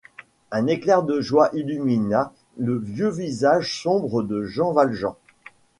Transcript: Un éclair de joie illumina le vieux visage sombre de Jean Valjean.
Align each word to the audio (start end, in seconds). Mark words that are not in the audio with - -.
Un 0.49 0.65
éclair 0.65 1.03
de 1.03 1.21
joie 1.21 1.51
illumina 1.53 2.33
le 2.57 2.75
vieux 2.75 3.09
visage 3.11 3.79
sombre 3.83 4.23
de 4.23 4.41
Jean 4.41 4.71
Valjean. 4.71 5.13